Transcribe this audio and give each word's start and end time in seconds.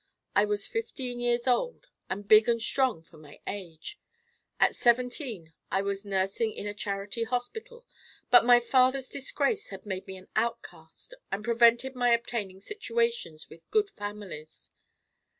I 0.35 0.45
was 0.45 0.65
fifteen 0.65 1.19
years 1.19 1.45
old 1.45 1.87
and 2.09 2.27
big 2.27 2.49
and 2.49 2.59
strong 2.59 3.03
for 3.03 3.17
my 3.17 3.39
age. 3.45 3.99
At 4.59 4.73
seventeen 4.75 5.53
I 5.69 5.83
was 5.83 6.07
nursing 6.07 6.51
in 6.53 6.65
a 6.65 6.73
charity 6.73 7.23
hospital, 7.23 7.85
but 8.31 8.43
my 8.43 8.59
father's 8.59 9.09
disgrace 9.09 9.69
had 9.69 9.85
made 9.85 10.07
me 10.07 10.17
an 10.17 10.27
outcast 10.35 11.13
and 11.31 11.43
prevented 11.45 11.93
my 11.93 12.09
obtaining 12.13 12.61
situations 12.61 13.47
with 13.47 13.69
good 13.69 13.91
families. 13.91 14.71